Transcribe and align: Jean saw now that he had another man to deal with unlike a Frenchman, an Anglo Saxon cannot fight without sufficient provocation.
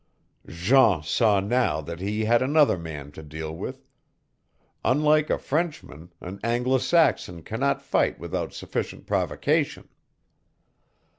Jean 0.47 1.03
saw 1.03 1.39
now 1.39 1.79
that 1.79 1.99
he 1.99 2.25
had 2.25 2.41
another 2.41 2.75
man 2.75 3.11
to 3.11 3.21
deal 3.21 3.55
with 3.55 3.85
unlike 4.83 5.29
a 5.29 5.37
Frenchman, 5.37 6.11
an 6.21 6.39
Anglo 6.43 6.79
Saxon 6.79 7.43
cannot 7.43 7.83
fight 7.83 8.17
without 8.19 8.51
sufficient 8.51 9.05
provocation. 9.05 9.89